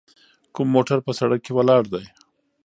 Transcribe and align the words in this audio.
کوم 0.53 0.67
موټر 0.75 0.97
په 1.05 1.11
سړک 1.19 1.39
کې 1.45 1.51
ولاړ 1.57 1.83
دی؟ 1.93 2.05